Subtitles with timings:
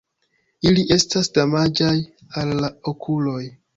[0.69, 1.93] Ili estas damaĝaj
[2.43, 3.43] al la okuloj.